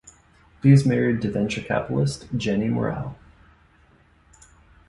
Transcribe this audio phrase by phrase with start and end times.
[0.63, 3.15] He is married to venture capitalist Jenny Morel.